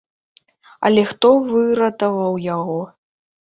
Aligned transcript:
Але 0.89 1.03
хто 1.11 1.29
выратаваў 1.51 2.41
яго? 2.47 2.81